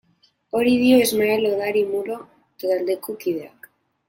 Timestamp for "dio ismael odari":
0.83-1.85